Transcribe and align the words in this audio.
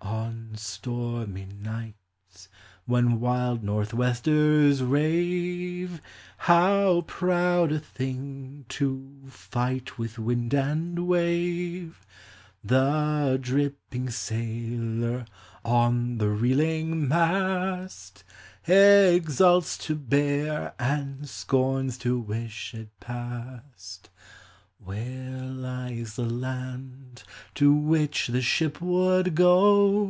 On 0.00 0.52
stormy 0.56 1.46
nights, 1.46 2.48
when 2.84 3.18
wild 3.18 3.64
northwesters 3.64 4.80
rave, 4.88 6.00
How 6.38 7.00
proud 7.08 7.72
a 7.72 7.80
thing 7.80 8.64
to 8.70 9.20
right 9.54 9.98
with 9.98 10.16
wind 10.18 10.54
and 10.54 11.08
wave! 11.08 12.06
232 12.66 12.68
POEMS 12.70 12.76
OF 12.76 13.44
SENTIMENT. 13.44 13.44
The 13.46 13.50
dripping 13.50 14.10
sailor 14.90 15.26
on 15.64 16.18
the 16.18 16.28
reeling 16.28 17.08
mast 17.08 18.22
Exults 18.68 19.76
to 19.78 19.96
bear, 19.96 20.74
and 20.78 21.28
scorns 21.28 21.98
to 21.98 22.20
wish 22.20 22.72
it 22.74 22.90
past. 23.00 24.10
Where 24.78 25.40
lies 25.40 26.16
the 26.16 26.26
land 26.26 27.22
to 27.54 27.72
which 27.74 28.26
the 28.28 28.42
ship 28.42 28.80
would 28.82 29.34
go 29.34 29.94